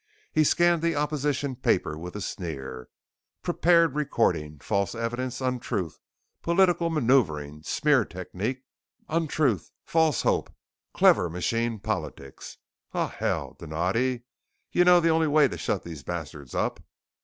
[0.31, 2.89] He scanned the opposition paper with a sneer:
[3.43, 5.99] "Prepared recording, false evidence, untruth,
[6.41, 8.63] political maneuvering, smear technique,
[9.09, 10.51] untruth, false hope,
[10.91, 12.57] clever machine politics,
[12.95, 14.23] O hell, Donatti.
[14.71, 16.79] Y'know the only way to shut these bastards up?"